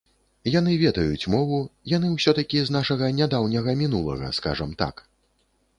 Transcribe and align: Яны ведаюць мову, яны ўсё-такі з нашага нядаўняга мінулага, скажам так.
Яны 0.53 0.71
ведаюць 0.83 1.29
мову, 1.33 1.59
яны 1.95 2.07
ўсё-такі 2.15 2.57
з 2.69 2.75
нашага 2.77 3.11
нядаўняга 3.19 3.71
мінулага, 3.85 4.35
скажам 4.41 4.71
так. 4.83 5.07